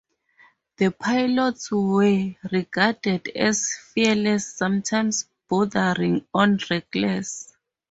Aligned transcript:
The 0.77 0.89
pilots 0.89 1.69
were 1.71 2.33
regarded 2.51 3.27
as 3.35 3.71
fearless, 3.93 4.51
sometimes 4.51 5.27
bordering 5.47 6.25
on 6.33 6.57
reckless. 6.71 7.53